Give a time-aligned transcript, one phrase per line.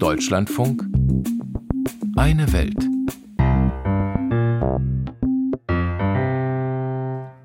[0.00, 0.82] Deutschlandfunk
[2.16, 2.88] Eine Welt.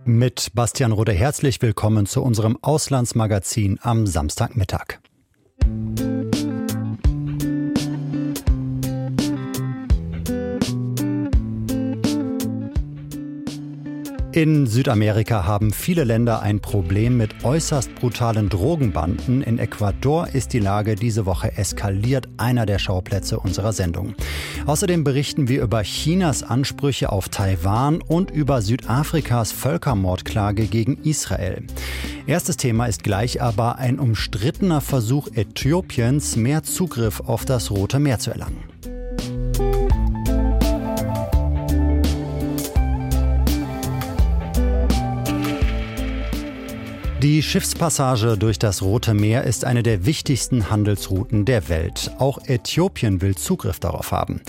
[0.06, 5.00] Mit Bastian Rode herzlich willkommen zu unserem Auslandsmagazin am Samstagmittag.
[14.36, 19.42] In Südamerika haben viele Länder ein Problem mit äußerst brutalen Drogenbanden.
[19.42, 24.14] In Ecuador ist die Lage diese Woche eskaliert, einer der Schauplätze unserer Sendung.
[24.66, 31.64] Außerdem berichten wir über Chinas Ansprüche auf Taiwan und über Südafrikas Völkermordklage gegen Israel.
[32.28, 38.20] Erstes Thema ist gleich aber ein umstrittener Versuch Äthiopiens, mehr Zugriff auf das Rote Meer
[38.20, 38.75] zu erlangen.
[47.26, 52.12] Die Schiffspassage durch das Rote Meer ist eine der wichtigsten Handelsrouten der Welt.
[52.20, 54.42] Auch Äthiopien will Zugriff darauf haben.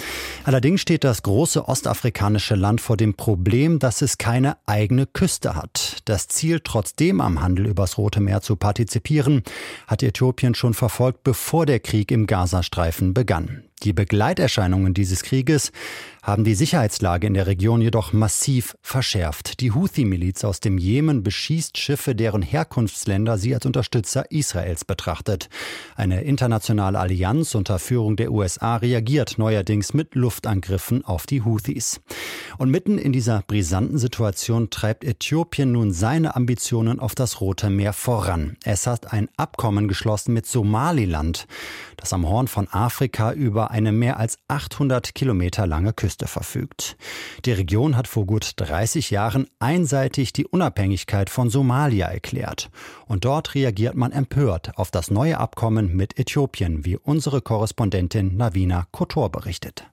[0.44, 6.02] Allerdings steht das große ostafrikanische Land vor dem Problem, dass es keine eigene Küste hat.
[6.04, 9.42] Das Ziel, trotzdem am Handel übers Rote Meer zu partizipieren,
[9.86, 13.62] hat Äthiopien schon verfolgt, bevor der Krieg im Gazastreifen begann.
[13.84, 15.70] Die Begleiterscheinungen dieses Krieges
[16.26, 19.60] haben die Sicherheitslage in der Region jedoch massiv verschärft.
[19.60, 25.48] Die Houthi-Miliz aus dem Jemen beschießt Schiffe, deren Herkunftsländer sie als Unterstützer Israels betrachtet.
[25.94, 32.00] Eine internationale Allianz unter Führung der USA reagiert neuerdings mit Luftangriffen auf die Houthis.
[32.58, 37.92] Und mitten in dieser brisanten Situation treibt Äthiopien nun seine Ambitionen auf das Rote Meer
[37.92, 38.56] voran.
[38.64, 41.46] Es hat ein Abkommen geschlossen mit Somaliland,
[41.96, 46.96] das am Horn von Afrika über eine mehr als 800 Kilometer lange Küste verfügt.
[47.44, 52.70] Die Region hat vor gut 30 Jahren einseitig die Unabhängigkeit von Somalia erklärt.
[53.06, 58.86] Und dort reagiert man empört auf das neue Abkommen mit Äthiopien, wie unsere Korrespondentin Navina
[58.92, 59.84] Kotor berichtet.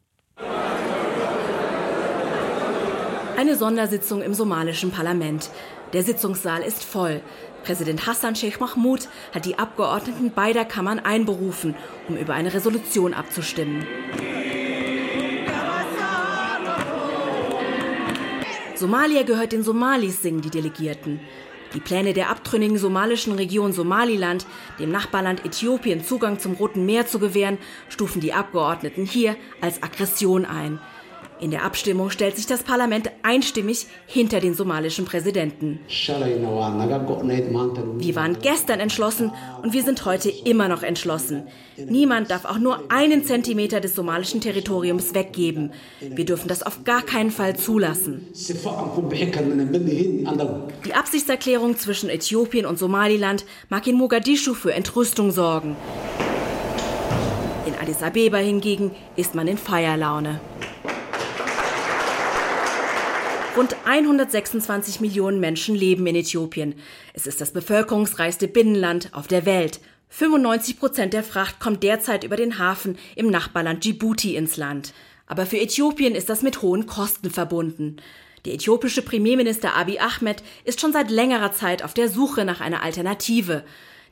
[3.38, 5.50] Eine Sondersitzung im somalischen Parlament.
[5.92, 7.22] Der Sitzungssaal ist voll.
[7.64, 11.76] Präsident Hassan Sheikh Mahmoud hat die Abgeordneten beider Kammern einberufen,
[12.08, 13.86] um über eine Resolution abzustimmen.
[18.83, 21.21] Somalia gehört den Somalis, singen die Delegierten.
[21.73, 24.45] Die Pläne der abtrünnigen somalischen Region Somaliland,
[24.77, 30.44] dem Nachbarland Äthiopien Zugang zum Roten Meer zu gewähren, stufen die Abgeordneten hier als Aggression
[30.44, 30.82] ein.
[31.39, 35.80] In der Abstimmung stellt sich das Parlament einstimmig hinter den somalischen Präsidenten.
[35.88, 41.48] Wir waren gestern entschlossen und wir sind heute immer noch entschlossen.
[41.77, 45.73] Niemand darf auch nur einen Zentimeter des somalischen Territoriums weggeben.
[45.99, 48.27] Wir dürfen das auf gar keinen Fall zulassen.
[50.86, 55.76] Die Absichtserklärung zwischen Äthiopien und Somaliland mag in Mogadischu für Entrüstung sorgen.
[57.65, 60.39] In Addis Abeba hingegen ist man in Feierlaune.
[63.55, 66.73] Rund 126 Millionen Menschen leben in Äthiopien.
[67.14, 69.80] Es ist das bevölkerungsreichste Binnenland auf der Welt.
[70.09, 74.93] 95 Prozent der Fracht kommt derzeit über den Hafen im Nachbarland Djibouti ins Land.
[75.27, 77.97] Aber für Äthiopien ist das mit hohen Kosten verbunden.
[78.45, 82.81] Der äthiopische Premierminister Abiy Ahmed ist schon seit längerer Zeit auf der Suche nach einer
[82.81, 83.64] Alternative.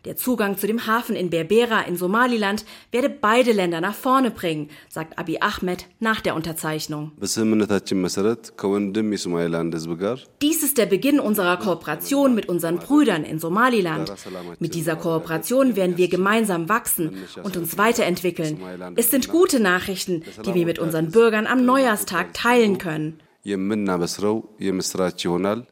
[0.03, 4.69] Der Zugang zu dem Hafen in Berbera in Somaliland werde beide Länder nach vorne bringen,
[4.89, 7.11] sagt Abiy Ahmed nach der Unterzeichnung.
[10.41, 14.11] Dies ist der Beginn unserer Kooperation mit unseren Brüdern in Somaliland.
[14.57, 17.13] Mit dieser Kooperation werden wir gemeinsam wachsen
[17.43, 18.59] und uns weiterentwickeln.
[18.95, 23.19] Es sind gute Nachrichten, die wir mit unseren Bürgern am Neujahrstag teilen können.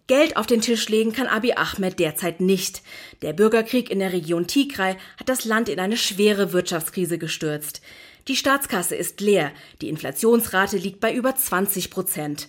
[0.07, 2.81] Geld auf den Tisch legen kann Abiy Ahmed derzeit nicht.
[3.22, 7.81] Der Bürgerkrieg in der Region Tigray hat das Land in eine schwere Wirtschaftskrise gestürzt.
[8.28, 12.47] Die Staatskasse ist leer, die Inflationsrate liegt bei über 20 Prozent.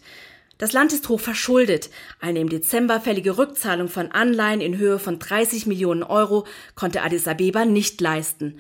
[0.56, 1.90] Das Land ist hoch verschuldet.
[2.20, 7.28] Eine im Dezember fällige Rückzahlung von Anleihen in Höhe von 30 Millionen Euro konnte Addis
[7.28, 8.58] Abeba nicht leisten.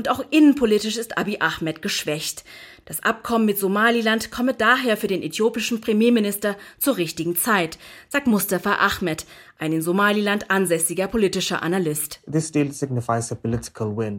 [0.00, 2.42] Und auch innenpolitisch ist Abiy Ahmed geschwächt.
[2.86, 7.76] Das Abkommen mit Somaliland komme daher für den äthiopischen Premierminister zur richtigen Zeit,
[8.08, 9.26] sagt Mustafa Ahmed,
[9.58, 12.22] ein in Somaliland ansässiger politischer Analyst.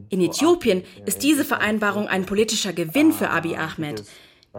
[0.09, 4.03] In Äthiopien ist diese Vereinbarung ein politischer Gewinn für Abiy Ahmed.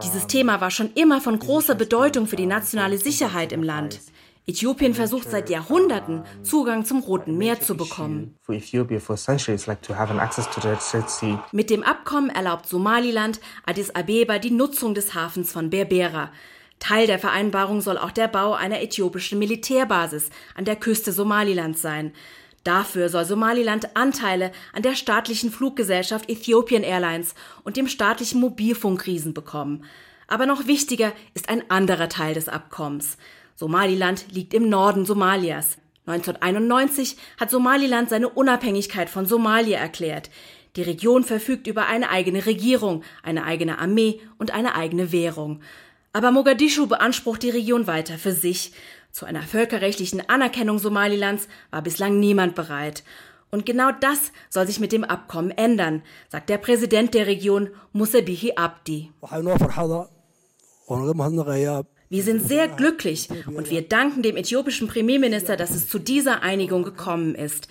[0.03, 4.01] Dieses Thema war schon immer von großer Bedeutung für die nationale Sicherheit im Land.
[4.45, 8.35] Äthiopien versucht seit Jahrhunderten, Zugang zum Roten Meer zu bekommen.
[11.53, 16.29] Mit dem Abkommen erlaubt Somaliland Addis Abeba die Nutzung des Hafens von Berbera.
[16.79, 22.11] Teil der Vereinbarung soll auch der Bau einer äthiopischen Militärbasis an der Küste Somalilands sein.
[22.65, 29.85] Dafür soll Somaliland Anteile an der staatlichen Fluggesellschaft Ethiopian Airlines und dem staatlichen Mobilfunkriesen bekommen.
[30.27, 33.17] Aber noch wichtiger ist ein anderer Teil des Abkommens.
[33.55, 35.77] Somaliland liegt im Norden Somalias.
[36.05, 40.29] 1991 hat Somaliland seine Unabhängigkeit von Somalia erklärt.
[40.75, 45.61] Die Region verfügt über eine eigene Regierung, eine eigene Armee und eine eigene Währung.
[46.11, 48.73] Aber Mogadischu beansprucht die Region weiter für sich.
[49.11, 53.03] Zu einer völkerrechtlichen Anerkennung Somalilands war bislang niemand bereit.
[53.51, 58.53] Und genau das soll sich mit dem Abkommen ändern, sagt der Präsident der Region Musabihi
[58.55, 59.11] Abdi.
[62.13, 66.83] Wir sind sehr glücklich und wir danken dem äthiopischen Premierminister, dass es zu dieser Einigung
[66.83, 67.67] gekommen ist.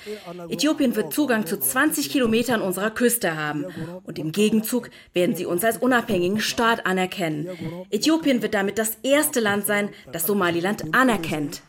[0.49, 3.67] Äthiopien wird Zugang zu 20 Kilometern unserer Küste haben
[4.03, 7.51] und im Gegenzug werden sie uns als unabhängigen Staat anerkennen.
[7.91, 11.63] Äthiopien wird damit das erste Land sein, das Somaliland anerkennt.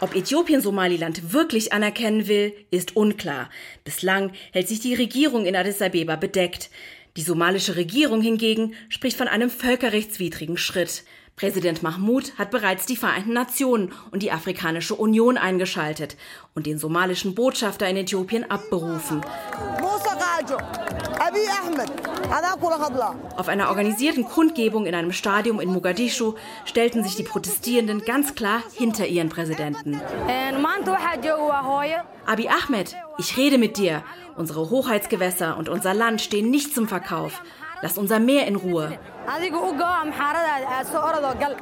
[0.00, 3.48] Ob Äthiopien Somaliland wirklich anerkennen will, ist unklar.
[3.84, 6.70] Bislang hält sich die Regierung in Addis Abeba bedeckt.
[7.18, 11.02] Die somalische Regierung hingegen spricht von einem völkerrechtswidrigen Schritt.
[11.38, 16.16] Präsident Mahmoud hat bereits die Vereinten Nationen und die Afrikanische Union eingeschaltet
[16.56, 19.20] und den somalischen Botschafter in Äthiopien abberufen.
[23.36, 28.60] Auf einer organisierten Kundgebung in einem Stadion in Mogadischu stellten sich die Protestierenden ganz klar
[28.74, 30.00] hinter ihren Präsidenten.
[32.26, 34.02] Abi Ahmed, ich rede mit dir.
[34.36, 37.42] Unsere Hoheitsgewässer und unser Land stehen nicht zum Verkauf.
[37.82, 38.98] Lass unser Meer in Ruhe.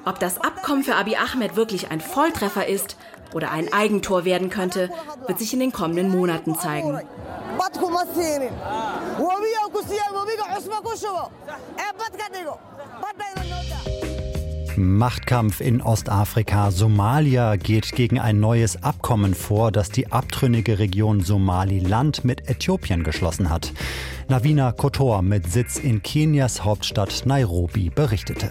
[0.04, 2.96] Ob das Abkommen für Abi Ahmed wirklich ein Volltreffer ist
[3.34, 4.90] oder ein Eigentor werden könnte,
[5.26, 7.00] wird sich in den kommenden Monaten zeigen.
[14.76, 16.70] Machtkampf in Ostafrika.
[16.70, 23.48] Somalia geht gegen ein neues Abkommen vor, das die abtrünnige Region Somaliland mit Äthiopien geschlossen
[23.48, 23.72] hat.
[24.28, 28.50] Navina Kotor mit Sitz in Kenias Hauptstadt Nairobi berichtete.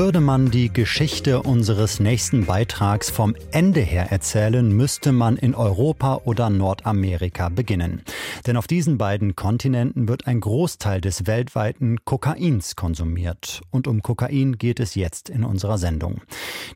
[0.00, 6.22] Würde man die Geschichte unseres nächsten Beitrags vom Ende her erzählen, müsste man in Europa
[6.24, 8.00] oder Nordamerika beginnen.
[8.46, 13.60] Denn auf diesen beiden Kontinenten wird ein Großteil des weltweiten Kokains konsumiert.
[13.70, 16.22] Und um Kokain geht es jetzt in unserer Sendung.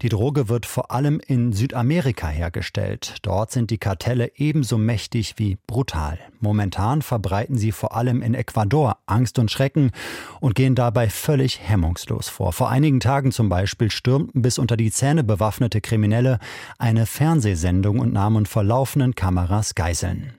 [0.02, 3.14] Die Droge wird vor allem in Südamerika hergestellt.
[3.22, 6.18] Dort sind die Kartelle ebenso mächtig wie brutal.
[6.40, 9.92] Momentan verbreiten sie vor allem in Ecuador Angst und Schrecken
[10.40, 12.52] und gehen dabei völlig hemmungslos vor.
[12.52, 16.40] Vor einigen Tagen Tagen zum Beispiel stürmten bis unter die Zähne bewaffnete Kriminelle
[16.78, 20.32] eine Fernsehsendung und nahmen vor laufenden Kameras Geiseln.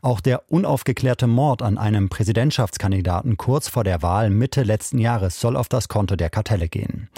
[0.00, 5.56] Auch der unaufgeklärte Mord an einem Präsidentschaftskandidaten kurz vor der Wahl Mitte letzten Jahres soll
[5.56, 7.08] auf das Konto der Kartelle gehen.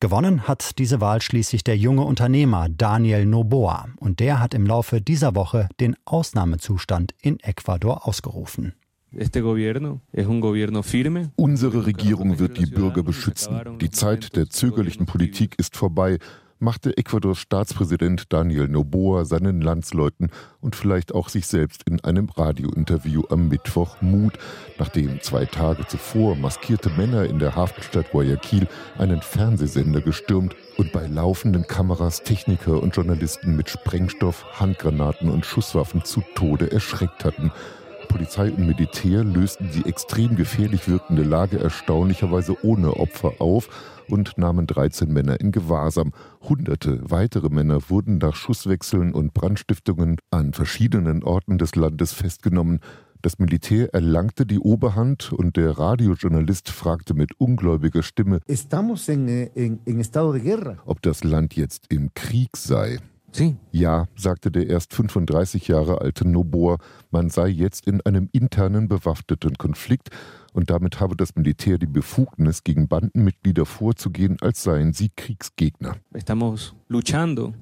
[0.00, 5.00] Gewonnen hat diese Wahl schließlich der junge Unternehmer Daniel Noboa und der hat im Laufe
[5.00, 8.74] dieser Woche den Ausnahmezustand in Ecuador ausgerufen.
[11.36, 13.58] Unsere Regierung wird die Bürger beschützen.
[13.80, 16.18] Die Zeit der zögerlichen Politik ist vorbei,
[16.60, 23.22] machte Ecuadors Staatspräsident Daniel Noboa seinen Landsleuten und vielleicht auch sich selbst in einem Radiointerview
[23.30, 24.34] am Mittwoch Mut,
[24.78, 28.66] nachdem zwei Tage zuvor maskierte Männer in der Hafenstadt Guayaquil
[28.98, 36.04] einen Fernsehsender gestürmt und bei laufenden Kameras Techniker und Journalisten mit Sprengstoff, Handgranaten und Schusswaffen
[36.04, 37.52] zu Tode erschreckt hatten.
[38.08, 43.68] Polizei und Militär lösten die extrem gefährlich wirkende Lage erstaunlicherweise ohne Opfer auf
[44.08, 46.12] und nahmen 13 Männer in Gewahrsam.
[46.42, 52.80] Hunderte weitere Männer wurden nach Schusswechseln und Brandstiftungen an verschiedenen Orten des Landes festgenommen.
[53.20, 58.40] Das Militär erlangte die Oberhand und der Radiojournalist fragte mit ungläubiger Stimme,
[60.86, 62.98] ob das Land jetzt im Krieg sei.
[63.32, 63.56] Sie?
[63.72, 66.78] Ja, sagte der erst 35 Jahre alte Noboa,
[67.10, 70.10] man sei jetzt in einem internen bewaffneten Konflikt
[70.52, 75.96] und damit habe das Militär die Befugnis, gegen Bandenmitglieder vorzugehen, als seien sie Kriegsgegner.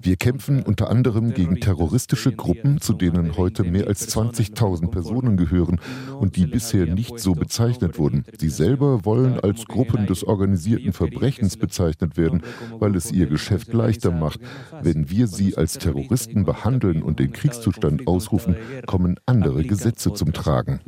[0.02, 5.80] Wir kämpfen unter anderem gegen terroristische Gruppen, zu denen heute mehr als 20.000 Personen gehören
[6.20, 8.24] und die bisher nicht so bezeichnet wurden.
[8.38, 12.42] Sie selber wollen als Gruppen des organisierten Verbrechens bezeichnet werden,
[12.78, 14.40] weil es ihr Geschäft leichter macht.
[14.80, 20.78] Wenn wir sie als Terroristen behandeln und den Kriegszustand ausrufen, kommen andere Gesetze zum Tragen.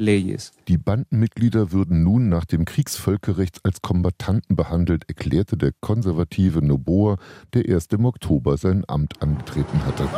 [0.69, 7.17] Die Bandenmitglieder würden nun nach dem Kriegsvölkerrecht als Kombattanten behandelt, erklärte der konservative Noboa,
[7.55, 10.09] der erst im Oktober sein Amt angetreten hatte.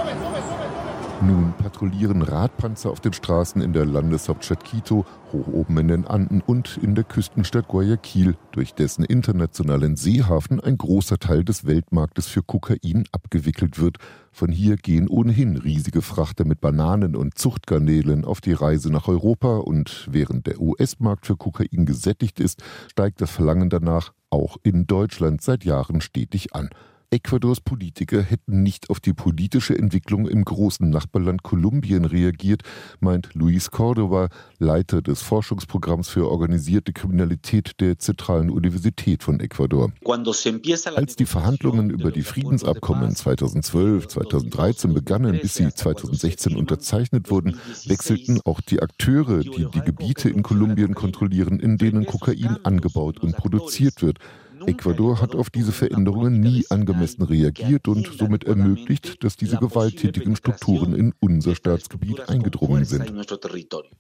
[1.22, 6.40] Nun patrouillieren Radpanzer auf den Straßen in der Landeshauptstadt Quito, hoch oben in den Anden
[6.40, 12.42] und in der Küstenstadt Guayaquil, durch dessen internationalen Seehafen ein großer Teil des Weltmarktes für
[12.42, 13.98] Kokain abgewickelt wird.
[14.32, 19.58] Von hier gehen ohnehin riesige Frachter mit Bananen und Zuchtgarnelen auf die Reise nach Europa
[19.58, 25.42] und während der US-Markt für Kokain gesättigt ist, steigt das Verlangen danach auch in Deutschland
[25.42, 26.70] seit Jahren stetig an.
[27.12, 32.62] Ecuadors Politiker hätten nicht auf die politische Entwicklung im großen Nachbarland Kolumbien reagiert,
[33.00, 34.28] meint Luis Cordova,
[34.60, 39.90] Leiter des Forschungsprogramms für organisierte Kriminalität der Zentralen Universität von Ecuador.
[40.94, 48.40] Als die Verhandlungen über die Friedensabkommen 2012, 2013 begannen, bis sie 2016 unterzeichnet wurden, wechselten
[48.44, 54.00] auch die Akteure, die die Gebiete in Kolumbien kontrollieren, in denen Kokain angebaut und produziert
[54.00, 54.20] wird.
[54.66, 60.94] Ecuador hat auf diese Veränderungen nie angemessen reagiert und somit ermöglicht, dass diese gewalttätigen Strukturen
[60.94, 63.12] in unser Staatsgebiet eingedrungen sind.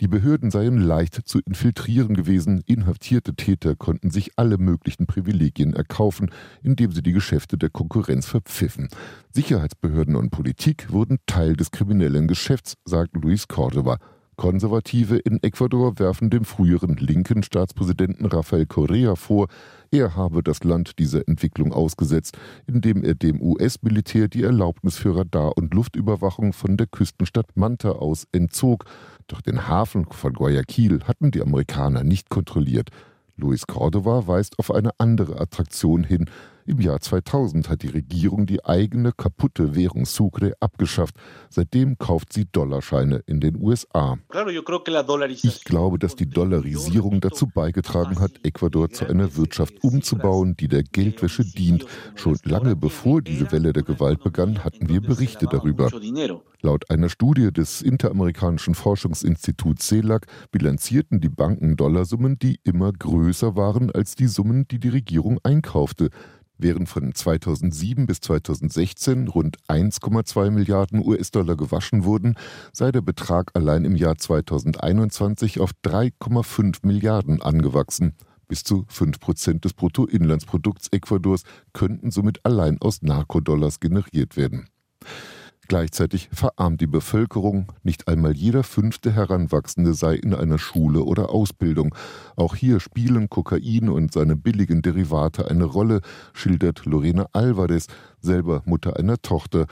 [0.00, 6.30] Die Behörden seien leicht zu infiltrieren gewesen, inhaftierte Täter konnten sich alle möglichen Privilegien erkaufen,
[6.62, 8.88] indem sie die Geschäfte der Konkurrenz verpfiffen.
[9.32, 13.98] Sicherheitsbehörden und Politik wurden Teil des kriminellen Geschäfts, sagt Luis Cordova.
[14.40, 19.48] Konservative in Ecuador werfen dem früheren linken Staatspräsidenten Rafael Correa vor,
[19.90, 25.58] er habe das Land dieser Entwicklung ausgesetzt, indem er dem US-Militär die Erlaubnis für Radar-
[25.58, 28.86] und Luftüberwachung von der Küstenstadt Manta aus entzog.
[29.26, 32.88] Doch den Hafen von Guayaquil hatten die Amerikaner nicht kontrolliert.
[33.36, 36.30] Luis Cordova weist auf eine andere Attraktion hin,
[36.70, 41.16] im Jahr 2000 hat die Regierung die eigene kaputte Währung Sucre abgeschafft.
[41.48, 44.18] Seitdem kauft sie Dollarscheine in den USA.
[45.42, 50.84] Ich glaube, dass die Dollarisierung dazu beigetragen hat, Ecuador zu einer Wirtschaft umzubauen, die der
[50.84, 51.86] Geldwäsche dient.
[52.14, 55.90] Schon lange bevor diese Welle der Gewalt begann, hatten wir Berichte darüber.
[56.62, 63.90] Laut einer Studie des Interamerikanischen Forschungsinstituts CELAC bilanzierten die Banken Dollarsummen, die immer größer waren
[63.90, 66.10] als die Summen, die die Regierung einkaufte.
[66.62, 72.34] Während von 2007 bis 2016 rund 1,2 Milliarden US-Dollar gewaschen wurden,
[72.70, 78.12] sei der Betrag allein im Jahr 2021 auf 3,5 Milliarden angewachsen.
[78.46, 84.68] Bis zu 5 Prozent des Bruttoinlandsprodukts Ecuadors könnten somit allein aus Narkodollars generiert werden.
[85.70, 91.94] Gleichzeitig verarmt die Bevölkerung, nicht einmal jeder fünfte Heranwachsende sei in einer Schule oder Ausbildung.
[92.34, 96.00] Auch hier spielen Kokain und seine billigen Derivate eine Rolle,
[96.32, 97.86] schildert Lorena Alvarez,
[98.20, 99.66] selber Mutter einer Tochter.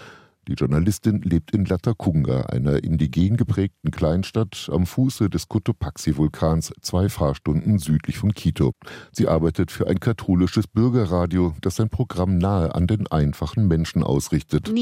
[0.48, 7.78] Die Journalistin lebt in Latacunga, einer indigen geprägten Kleinstadt am Fuße des Cotopaxi-Vulkans, zwei Fahrstunden
[7.78, 8.72] südlich von Quito.
[9.12, 14.72] Sie arbeitet für ein katholisches Bürgerradio, das sein Programm nahe an den einfachen Menschen ausrichtet.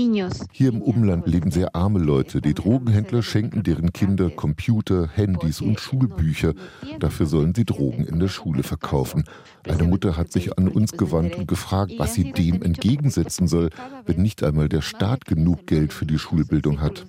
[0.52, 2.40] Hier im Umland leben sehr arme Leute.
[2.40, 6.54] Die Drogenhändler schenken deren Kinder Computer, Handys und Schulbücher.
[7.00, 9.24] Dafür sollen sie Drogen in der Schule verkaufen.
[9.64, 13.70] Eine Mutter hat sich an uns gewandt und gefragt, was sie dem entgegensetzen soll,
[14.04, 17.06] wenn nicht einmal der Staat genug Geld für die Schulbildung hat.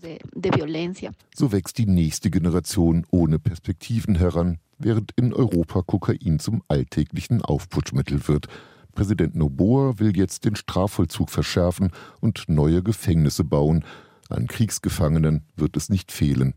[1.36, 8.28] So wächst die nächste Generation ohne Perspektiven heran, während in Europa Kokain zum alltäglichen Aufputschmittel
[8.28, 8.48] wird.
[8.94, 13.84] Präsident Noboa will jetzt den Strafvollzug verschärfen und neue Gefängnisse bauen.
[14.30, 16.54] An Kriegsgefangenen wird es nicht fehlen.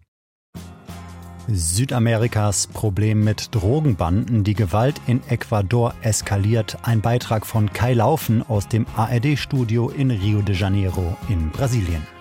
[1.48, 4.44] Südamerikas Problem mit Drogenbanden.
[4.44, 6.78] Die Gewalt in Ecuador eskaliert.
[6.82, 12.19] Ein Beitrag von Kai Laufen aus dem ARD-Studio in Rio de Janeiro in Brasilien.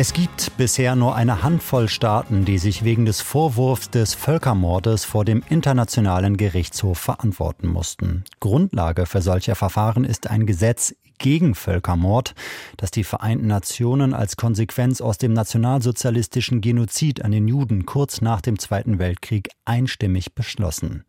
[0.00, 5.26] Es gibt bisher nur eine Handvoll Staaten, die sich wegen des Vorwurfs des Völkermordes vor
[5.26, 8.24] dem Internationalen Gerichtshof verantworten mussten.
[8.40, 12.34] Grundlage für solche Verfahren ist ein Gesetz gegen Völkermord,
[12.76, 18.40] das die Vereinten Nationen als Konsequenz aus dem nationalsozialistischen Genozid an den Juden kurz nach
[18.40, 21.04] dem Zweiten Weltkrieg einstimmig beschlossen.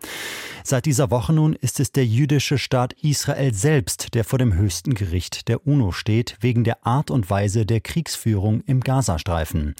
[0.64, 4.94] Seit dieser Woche nun ist es der jüdische Staat Israel selbst, der vor dem höchsten
[4.94, 9.74] Gericht der UNO steht, wegen der Art und Weise der Kriegsführung im Gazastreifen.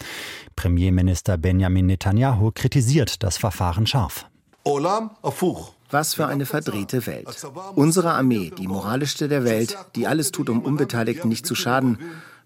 [0.56, 4.26] Premierminister Benjamin Netanyahu kritisiert das Verfahren scharf.
[4.64, 5.72] Olam afuch.
[5.92, 7.46] Was für eine verdrehte Welt.
[7.74, 11.98] Unsere Armee, die moralischste der Welt, die alles tut, um Unbeteiligten nicht zu schaden,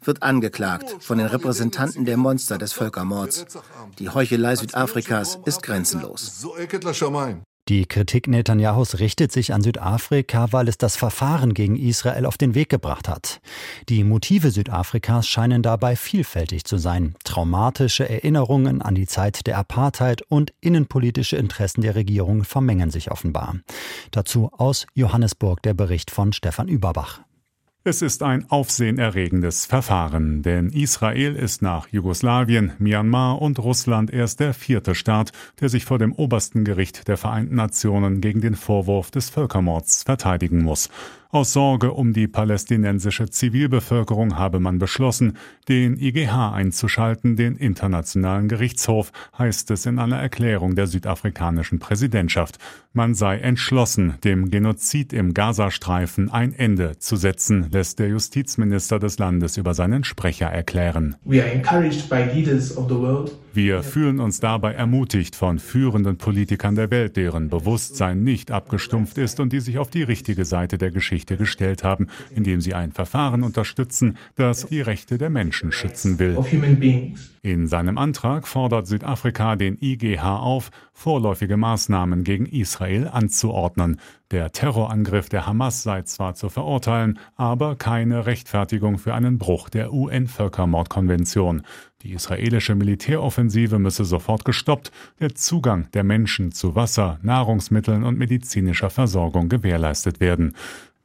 [0.02, 3.46] wird angeklagt von den Repräsentanten der Monster des Völkermords.
[4.00, 6.44] Die Heuchelei Südafrikas ist grenzenlos.
[7.68, 12.54] Die Kritik Netanyahus richtet sich an Südafrika, weil es das Verfahren gegen Israel auf den
[12.54, 13.40] Weg gebracht hat.
[13.88, 17.16] Die Motive Südafrikas scheinen dabei vielfältig zu sein.
[17.25, 23.56] Traumatische Erinnerungen an die Zeit der Apartheid und innenpolitische Interessen der Regierung vermengen sich offenbar.
[24.12, 27.25] Dazu aus Johannesburg der Bericht von Stefan Überbach.
[27.88, 34.54] Es ist ein aufsehenerregendes Verfahren, denn Israel ist nach Jugoslawien, Myanmar und Russland erst der
[34.54, 39.30] vierte Staat, der sich vor dem obersten Gericht der Vereinten Nationen gegen den Vorwurf des
[39.30, 40.90] Völkermords verteidigen muss.
[41.30, 45.37] Aus Sorge um die palästinensische Zivilbevölkerung habe man beschlossen,
[45.68, 52.59] den IGH einzuschalten, den Internationalen Gerichtshof, heißt es in einer Erklärung der südafrikanischen Präsidentschaft.
[52.92, 59.18] Man sei entschlossen, dem Genozid im Gazastreifen ein Ende zu setzen, lässt der Justizminister des
[59.18, 61.16] Landes über seinen Sprecher erklären.
[61.25, 66.18] We are encouraged by leaders of the world wir fühlen uns dabei ermutigt von führenden
[66.18, 70.76] Politikern der Welt, deren Bewusstsein nicht abgestumpft ist und die sich auf die richtige Seite
[70.76, 76.18] der Geschichte gestellt haben, indem sie ein Verfahren unterstützen, das die Rechte der Menschen schützen
[76.18, 76.36] will.
[77.46, 84.00] In seinem Antrag fordert Südafrika den IGH auf, vorläufige Maßnahmen gegen Israel anzuordnen.
[84.32, 89.92] Der Terrorangriff der Hamas sei zwar zu verurteilen, aber keine Rechtfertigung für einen Bruch der
[89.92, 91.62] UN-Völkermordkonvention.
[92.02, 98.90] Die israelische Militäroffensive müsse sofort gestoppt, der Zugang der Menschen zu Wasser, Nahrungsmitteln und medizinischer
[98.90, 100.56] Versorgung gewährleistet werden.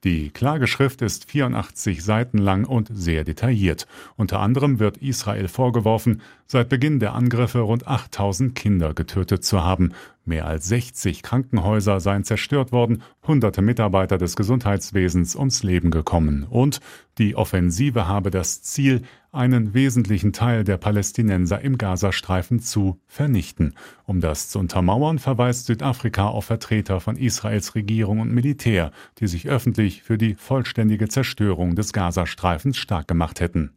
[0.03, 3.85] Die Klageschrift ist 84 Seiten lang und sehr detailliert.
[4.15, 9.93] Unter anderem wird Israel vorgeworfen, seit Beginn der Angriffe rund 8000 Kinder getötet zu haben.
[10.23, 16.45] Mehr als 60 Krankenhäuser seien zerstört worden, hunderte Mitarbeiter des Gesundheitswesens ums Leben gekommen.
[16.47, 16.79] Und
[17.17, 23.73] die Offensive habe das Ziel, einen wesentlichen Teil der Palästinenser im Gazastreifen zu vernichten.
[24.05, 29.49] Um das zu untermauern, verweist Südafrika auf Vertreter von Israels Regierung und Militär, die sich
[29.49, 33.71] öffentlich für die vollständige Zerstörung des Gazastreifens stark gemacht hätten.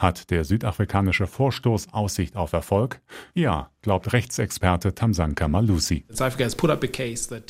[0.00, 3.02] Hat der südafrikanische Vorstoß Aussicht auf Erfolg?
[3.34, 6.04] Ja, glaubt Rechtsexperte Tamsanka Malusi.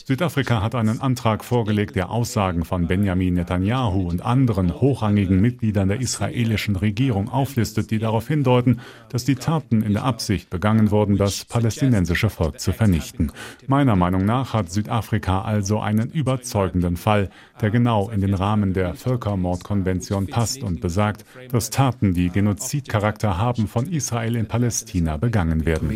[0.04, 6.00] Südafrika hat einen Antrag vorgelegt, der Aussagen von Benjamin Netanyahu und anderen hochrangigen Mitgliedern der
[6.00, 11.44] israelischen Regierung auflistet, die darauf hindeuten, dass die Taten in der Absicht begangen wurden, das
[11.44, 13.30] palästinensische Volk zu vernichten.
[13.68, 18.94] Meiner Meinung nach hat Südafrika also einen überzeugenden Fall, der genau in den Rahmen der
[18.94, 25.88] Völkermordkonvention passt und besagt, dass Taten, die Genozidcharakter haben, von Israel in Palästina begangen werden.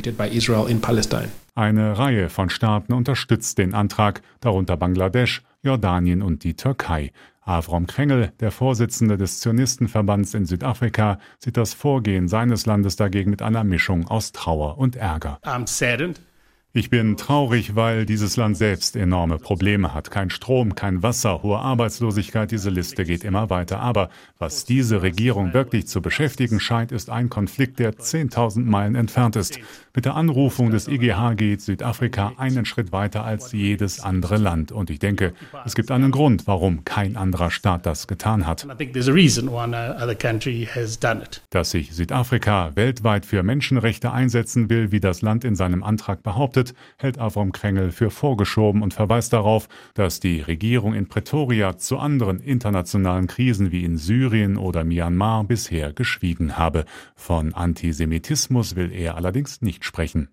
[1.55, 7.13] Eine Reihe von Staaten unterstützt den Antrag, darunter Bangladesch, Jordanien und die Türkei.
[7.43, 13.43] Avrom Krengel, der Vorsitzende des Zionistenverbands in Südafrika, sieht das Vorgehen seines Landes dagegen mit
[13.43, 15.39] einer Mischung aus Trauer und Ärger.
[15.45, 16.21] I'm saddened
[16.77, 20.11] ich bin traurig, weil dieses Land selbst enorme Probleme hat.
[20.11, 23.79] Kein Strom, kein Wasser, hohe Arbeitslosigkeit, diese Liste geht immer weiter.
[23.79, 24.11] Aber
[24.41, 29.61] was diese Regierung wirklich zu beschäftigen scheint, ist ein Konflikt, der 10.000 Meilen entfernt ist.
[29.97, 34.73] Mit der Anrufung des IGH geht Südafrika einen Schritt weiter als jedes andere Land.
[34.73, 38.67] Und ich denke, es gibt einen Grund, warum kein anderer Staat das getan hat.
[41.51, 46.75] Dass sich Südafrika weltweit für Menschenrechte einsetzen will, wie das Land in seinem Antrag behauptet,
[46.99, 52.41] hält Avrom Krengel für vorgeschoben und verweist darauf, dass die Regierung in Pretoria zu anderen
[52.41, 56.85] internationalen Krisen wie in Syrien oder Myanmar bisher geschwiegen habe.
[57.15, 60.29] Von Antisemitismus will er allerdings nicht sprechen.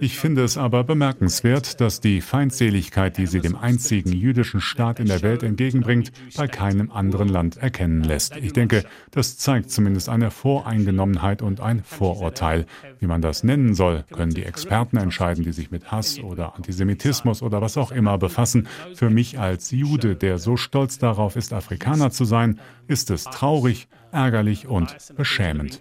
[0.00, 5.06] Ich finde es aber bemerkenswert, dass die Feindseligkeit, die sie dem einzigen jüdischen Staat in
[5.06, 8.36] der Welt entgegenbringt, bei keinem anderen Land erkennen lässt.
[8.36, 12.66] Ich denke, das zeigt zumindest eine Voreingenommenheit und ein Vorurteil.
[13.00, 16.56] Wie man das nennen soll, können die Experten Experten entscheiden, die sich mit Hass oder
[16.56, 18.66] Antisemitismus oder was auch immer befassen.
[18.94, 23.88] Für mich als Jude, der so stolz darauf ist, Afrikaner zu sein, ist es traurig,
[24.14, 25.80] ärgerlich und beschämend.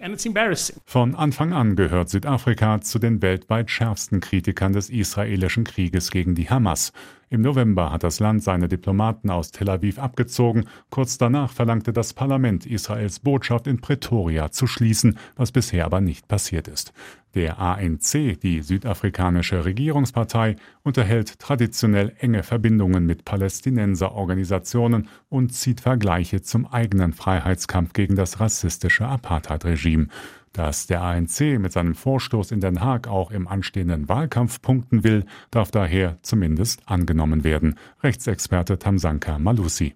[0.86, 6.50] Von Anfang an gehört Südafrika zu den weltweit schärfsten Kritikern des israelischen Krieges gegen die
[6.50, 6.92] Hamas.
[7.30, 10.66] Im November hat das Land seine Diplomaten aus Tel Aviv abgezogen.
[10.92, 16.28] Kurz danach verlangte das Parlament, Israels Botschaft in Pretoria zu schließen, was bisher aber nicht
[16.28, 16.94] passiert ist.
[17.36, 26.68] Der ANC, die südafrikanische Regierungspartei, unterhält traditionell enge Verbindungen mit Palästinenserorganisationen und zieht Vergleiche zum
[26.68, 30.10] eigenen Freiheitskampf gegen das rassistische Apartheid-Regime.
[30.54, 35.26] Dass der ANC mit seinem Vorstoß in Den Haag auch im anstehenden Wahlkampf punkten will,
[35.50, 37.76] darf daher zumindest angenommen werden.
[38.04, 39.96] Rechtsexperte Tamsanka Malusi.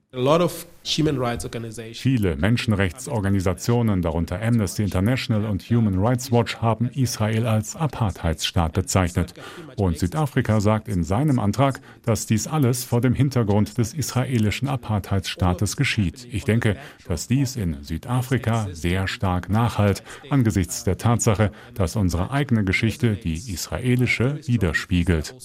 [1.93, 9.33] Viele Menschenrechtsorganisationen, darunter Amnesty International und Human Rights Watch, haben Israel als Apartheidsstaat bezeichnet.
[9.75, 15.75] Und Südafrika sagt in seinem Antrag, dass dies alles vor dem Hintergrund des israelischen Apartheidsstaates
[15.75, 16.25] geschieht.
[16.31, 20.03] Ich denke, dass dies in Südafrika sehr stark nachhalt,
[20.47, 25.35] angesichts der Tatsache, dass unsere eigene Geschichte die israelische widerspiegelt.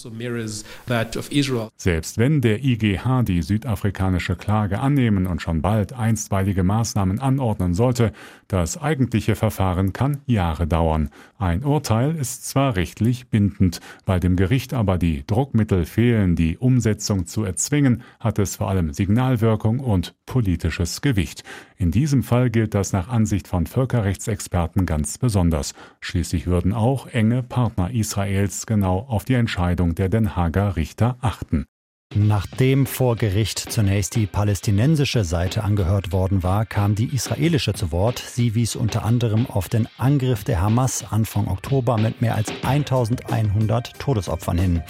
[1.77, 8.13] Selbst wenn der IGH die südafrikanische Klage annehmen und schon bald einstweilige Maßnahmen anordnen sollte,
[8.53, 11.09] das eigentliche Verfahren kann Jahre dauern.
[11.39, 17.27] Ein Urteil ist zwar rechtlich bindend, weil dem Gericht aber die Druckmittel fehlen, die Umsetzung
[17.27, 21.45] zu erzwingen, hat es vor allem Signalwirkung und politisches Gewicht.
[21.79, 25.73] In diesem Fall gilt das nach Ansicht von Völkerrechtsexperten ganz besonders.
[26.01, 31.65] Schließlich würden auch enge Partner Israels genau auf die Entscheidung der Den Haager Richter achten.
[32.15, 38.19] Nachdem vor Gericht zunächst die palästinensische Seite angehört worden war, kam die israelische zu Wort.
[38.19, 43.99] Sie wies unter anderem auf den Angriff der Hamas Anfang Oktober mit mehr als 1100
[43.99, 44.83] Todesopfern hin.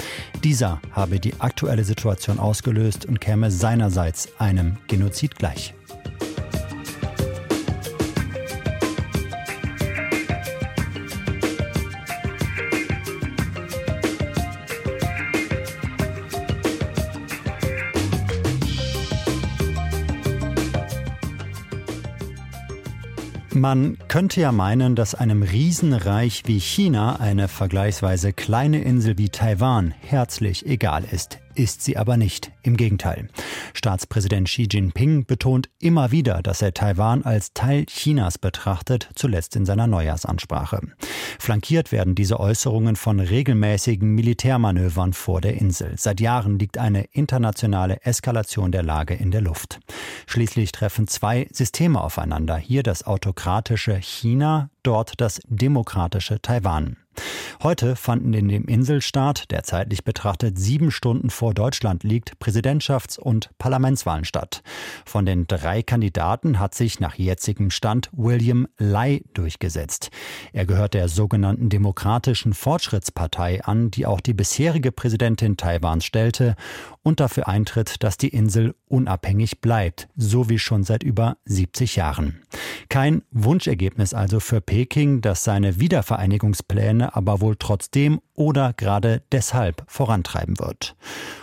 [0.42, 5.74] Dieser habe die aktuelle Situation ausgelöst und käme seinerseits einem Genozid gleich.
[23.54, 29.92] Man könnte ja meinen, dass einem Riesenreich wie China eine vergleichsweise kleine Insel wie Taiwan
[30.00, 32.52] herzlich egal ist ist sie aber nicht.
[32.62, 33.28] Im Gegenteil.
[33.74, 39.66] Staatspräsident Xi Jinping betont immer wieder, dass er Taiwan als Teil Chinas betrachtet, zuletzt in
[39.66, 40.80] seiner Neujahrsansprache.
[41.38, 45.94] Flankiert werden diese Äußerungen von regelmäßigen Militärmanövern vor der Insel.
[45.96, 49.80] Seit Jahren liegt eine internationale Eskalation der Lage in der Luft.
[50.26, 52.56] Schließlich treffen zwei Systeme aufeinander.
[52.56, 56.96] Hier das autokratische China, dort das demokratische Taiwan.
[57.62, 63.50] Heute fanden in dem Inselstaat, der zeitlich betrachtet sieben Stunden vor Deutschland liegt, Präsidentschafts- und
[63.58, 64.62] Parlamentswahlen statt.
[65.06, 70.10] Von den drei Kandidaten hat sich nach jetzigem Stand William Lai durchgesetzt.
[70.52, 76.56] Er gehört der sogenannten Demokratischen Fortschrittspartei an, die auch die bisherige Präsidentin Taiwans stellte
[77.02, 82.42] und dafür eintritt, dass die Insel unabhängig bleibt, so wie schon seit über 70 Jahren.
[82.88, 90.58] Kein Wunschergebnis also für Peking, das seine Wiedervereinigungspläne aber wohl trotzdem oder gerade deshalb vorantreiben
[90.58, 90.96] wird.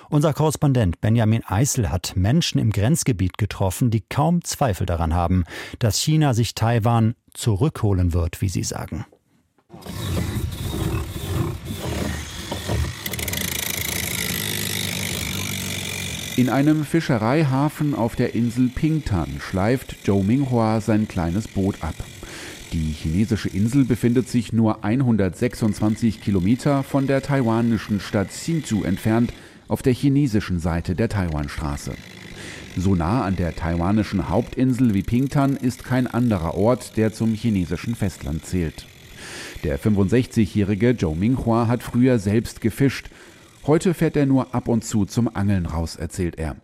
[0.10, 5.44] Unser Korrespondent Benjamin Eisel hat Menschen im Grenzgebiet getroffen, die kaum Zweifel daran haben,
[5.78, 9.06] dass China sich Taiwan zurückholen wird, wie sie sagen.
[16.40, 21.96] In einem Fischereihafen auf der Insel Pingtan schleift Zhou Minghua sein kleines Boot ab.
[22.72, 29.34] Die chinesische Insel befindet sich nur 126 Kilometer von der taiwanischen Stadt Hsinchu entfernt
[29.68, 31.92] auf der chinesischen Seite der Taiwanstraße.
[32.78, 37.96] So nah an der taiwanischen Hauptinsel wie Pingtan ist kein anderer Ort, der zum chinesischen
[37.96, 38.88] Festland zählt.
[39.66, 43.10] Der 65-jährige Zhou Minghua hat früher selbst gefischt
[43.70, 46.56] Heute fährt er nur ab und zu zum Angeln raus, erzählt er.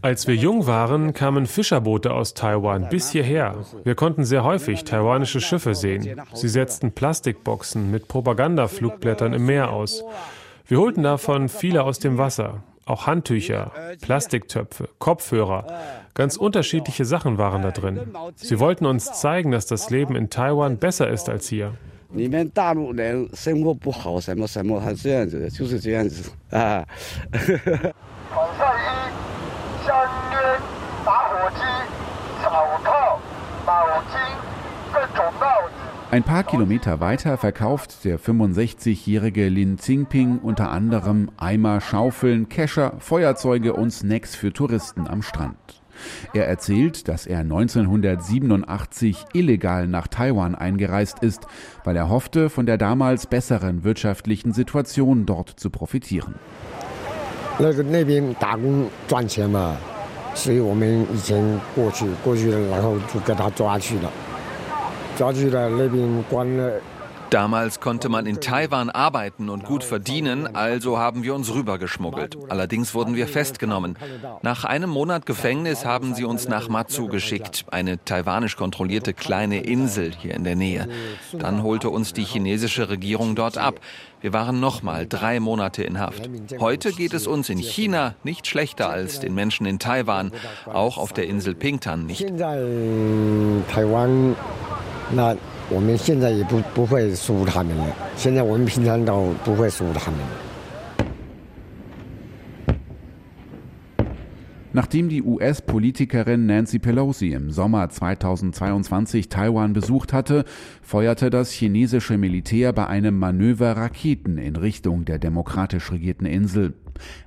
[0.00, 3.66] Als wir jung waren, kamen Fischerboote aus Taiwan bis hierher.
[3.84, 6.18] Wir konnten sehr häufig taiwanische Schiffe sehen.
[6.32, 10.02] Sie setzten Plastikboxen mit Propagandaflugblättern im Meer aus.
[10.66, 12.62] Wir holten davon viele aus dem Wasser.
[12.84, 15.66] Auch Handtücher, Plastiktöpfe, Kopfhörer,
[16.14, 18.00] ganz unterschiedliche Sachen waren da drin.
[18.34, 21.74] Sie wollten uns zeigen, dass das Leben in Taiwan besser ist als hier.
[36.12, 43.72] Ein paar Kilometer weiter verkauft der 65-jährige Lin Xingping unter anderem Eimer, Schaufeln, Kescher, Feuerzeuge
[43.72, 45.56] und Snacks für Touristen am Strand.
[46.34, 51.46] Er erzählt, dass er 1987 illegal nach Taiwan eingereist ist,
[51.82, 56.34] weil er hoffte, von der damals besseren wirtschaftlichen Situation dort zu profitieren.
[67.32, 72.36] Damals konnte man in Taiwan arbeiten und gut verdienen, also haben wir uns rübergeschmuggelt.
[72.50, 73.96] Allerdings wurden wir festgenommen.
[74.42, 80.12] Nach einem Monat Gefängnis haben sie uns nach Matsu geschickt, eine taiwanisch kontrollierte kleine Insel
[80.14, 80.88] hier in der Nähe.
[81.38, 83.80] Dann holte uns die chinesische Regierung dort ab.
[84.20, 86.28] Wir waren nochmal drei Monate in Haft.
[86.60, 90.32] Heute geht es uns in China nicht schlechter als den Menschen in Taiwan,
[90.66, 92.26] auch auf der Insel Pingtan nicht.
[95.69, 97.85] 我们现在也不不会输他们了。
[98.15, 100.19] 现在我们平常都不会输他们。
[104.73, 110.45] Nachdem die US-Politikerin Nancy Pelosi im Sommer 2022 Taiwan besucht hatte,
[110.83, 116.75] feuerte das chinesische Militär bei einem Manöver Raketen in Richtung der demokratisch regierten Insel.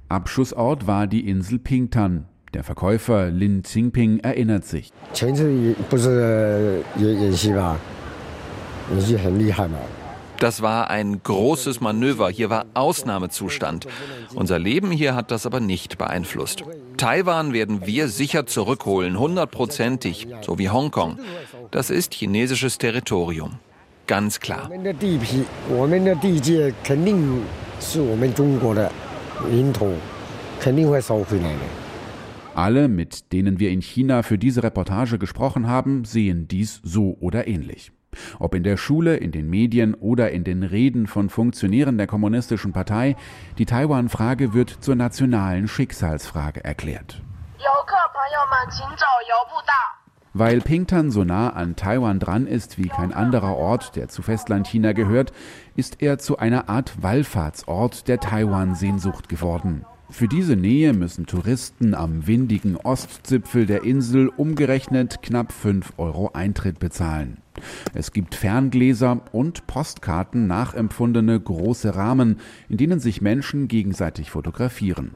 [0.09, 2.27] Abschussort war die Insel Pingtan.
[2.56, 4.94] Der Verkäufer Lin Xingping erinnert sich.
[10.40, 12.30] Das war ein großes Manöver.
[12.30, 13.88] Hier war Ausnahmezustand.
[14.36, 16.64] Unser Leben hier hat das aber nicht beeinflusst.
[16.96, 21.20] Taiwan werden wir sicher zurückholen, hundertprozentig, so wie Hongkong.
[21.72, 23.60] Das ist chinesisches Territorium.
[24.08, 24.70] Ganz klar.
[32.56, 37.48] Alle, mit denen wir in China für diese Reportage gesprochen haben, sehen dies so oder
[37.48, 37.92] ähnlich.
[38.40, 42.72] Ob in der Schule, in den Medien oder in den Reden von Funktionären der Kommunistischen
[42.72, 43.18] Partei,
[43.58, 47.22] die Taiwan-Frage wird zur nationalen Schicksalsfrage erklärt.
[50.32, 54.94] Weil Pingtan so nah an Taiwan dran ist wie kein anderer Ort, der zu Festlandchina
[54.94, 55.34] gehört,
[55.76, 59.86] ist er zu einer Art Wallfahrtsort der Taiwan-Sehnsucht geworden.
[60.10, 66.80] Für diese Nähe müssen Touristen am windigen Ostzipfel der Insel umgerechnet knapp 5 Euro Eintritt
[66.80, 67.38] bezahlen.
[67.94, 72.40] Es gibt Ferngläser und Postkarten nachempfundene große Rahmen,
[72.70, 75.16] in denen sich Menschen gegenseitig fotografieren.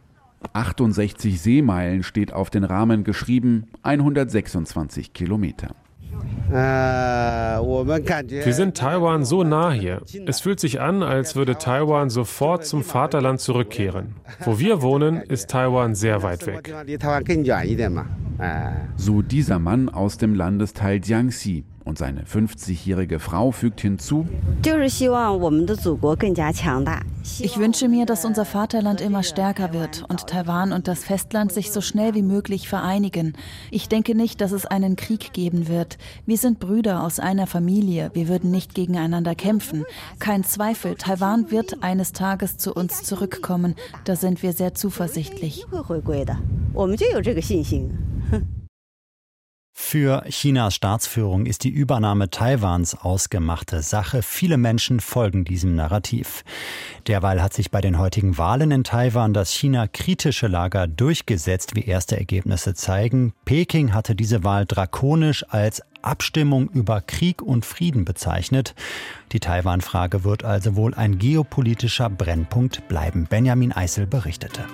[0.54, 5.76] 68 Seemeilen steht auf den Rahmen geschrieben, 126 Kilometer.
[6.52, 10.02] Wir sind Taiwan so nah hier.
[10.26, 14.16] Es fühlt sich an, als würde Taiwan sofort zum Vaterland zurückkehren.
[14.42, 16.74] Wo wir wohnen, ist Taiwan sehr weit weg.
[18.96, 21.66] So dieser Mann aus dem Landesteil Jiangxi.
[21.90, 24.28] Und seine 50-jährige Frau fügt hinzu,
[27.40, 31.72] ich wünsche mir, dass unser Vaterland immer stärker wird und Taiwan und das Festland sich
[31.72, 33.34] so schnell wie möglich vereinigen.
[33.72, 35.98] Ich denke nicht, dass es einen Krieg geben wird.
[36.28, 38.12] Wir sind Brüder aus einer Familie.
[38.14, 39.84] Wir würden nicht gegeneinander kämpfen.
[40.20, 43.74] Kein Zweifel, Taiwan wird eines Tages zu uns zurückkommen.
[44.04, 45.66] Da sind wir sehr zuversichtlich.
[49.92, 54.22] Für Chinas Staatsführung ist die Übernahme Taiwans ausgemachte Sache.
[54.22, 56.44] Viele Menschen folgen diesem Narrativ.
[57.08, 62.18] Derweil hat sich bei den heutigen Wahlen in Taiwan das China-kritische Lager durchgesetzt, wie erste
[62.18, 63.34] Ergebnisse zeigen.
[63.46, 68.76] Peking hatte diese Wahl drakonisch als Abstimmung über Krieg und Frieden bezeichnet.
[69.32, 73.26] Die Taiwan-Frage wird also wohl ein geopolitischer Brennpunkt bleiben.
[73.28, 74.66] Benjamin Eisel berichtete.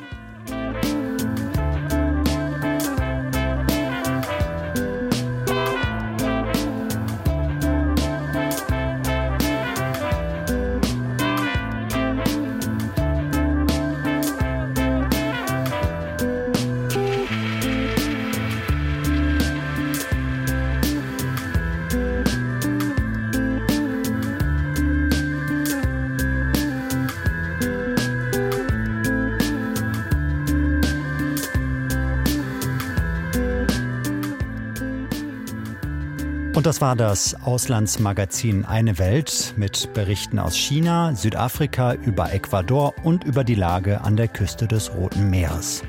[36.75, 43.45] Das war das Auslandsmagazin Eine Welt mit Berichten aus China, Südafrika, über Ecuador und über
[43.45, 45.83] die Lage an der Küste des Roten Meeres.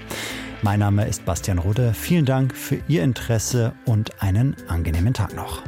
[0.62, 1.92] Mein Name ist Bastian Rudde.
[1.92, 5.64] Vielen Dank für Ihr Interesse und einen angenehmen Tag noch.